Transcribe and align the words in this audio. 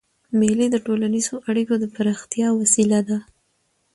مېلې 0.39 0.67
د 0.71 0.75
ټولنیزو 0.85 1.35
اړیکو 1.49 1.73
د 1.79 1.85
پراختیا 1.95 2.47
وسیله 2.59 2.99
ده. 3.09 3.17